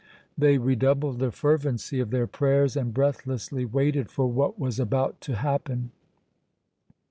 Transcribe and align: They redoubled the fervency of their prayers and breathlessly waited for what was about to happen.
They 0.35 0.57
redoubled 0.57 1.19
the 1.19 1.31
fervency 1.31 1.99
of 1.99 2.09
their 2.09 2.25
prayers 2.25 2.75
and 2.75 2.91
breathlessly 2.91 3.65
waited 3.65 4.09
for 4.09 4.25
what 4.25 4.57
was 4.57 4.79
about 4.79 5.21
to 5.21 5.35
happen. 5.35 5.91